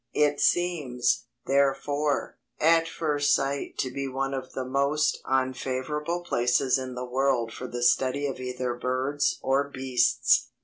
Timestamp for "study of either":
7.83-8.73